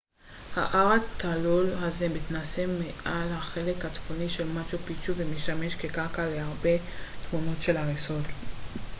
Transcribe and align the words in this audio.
ההר 0.55 0.93
התלול 0.97 1.69
הזה 1.73 2.07
מתנשא 2.09 2.65
מעל 2.67 3.27
החלק 3.31 3.85
הצפוני 3.85 4.29
של 4.29 4.47
מאצ'ו 4.47 4.77
פיצ'ו 4.77 5.13
ומשמש 5.15 5.75
כרקע 5.75 6.25
להרבה 6.29 6.69
תמונות 7.29 7.61
של 7.61 7.77
ההריסות 7.77 8.25